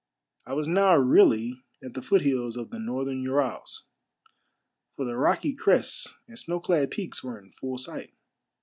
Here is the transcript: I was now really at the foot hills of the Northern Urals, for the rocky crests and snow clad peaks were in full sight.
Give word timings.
I 0.47 0.53
was 0.53 0.67
now 0.67 0.95
really 0.95 1.61
at 1.83 1.93
the 1.93 2.01
foot 2.01 2.23
hills 2.23 2.57
of 2.57 2.71
the 2.71 2.79
Northern 2.79 3.21
Urals, 3.21 3.83
for 4.95 5.05
the 5.05 5.15
rocky 5.15 5.53
crests 5.53 6.17
and 6.27 6.39
snow 6.39 6.59
clad 6.59 6.89
peaks 6.89 7.23
were 7.23 7.37
in 7.39 7.51
full 7.51 7.77
sight. 7.77 8.11